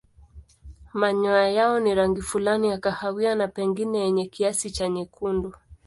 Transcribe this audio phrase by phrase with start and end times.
[0.93, 5.53] Manyoya yao ni rangi fulani ya kahawia na pengine yenye kiasi cha nyekundu.